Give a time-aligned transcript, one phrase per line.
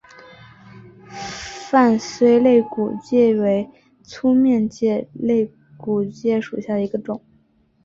[1.69, 3.69] 范睢肋骨介为
[4.03, 7.21] 粗面介科肋骨介属下的一个种。